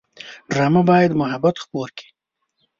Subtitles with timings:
[0.51, 2.09] ډرامه باید محبت خپور کړي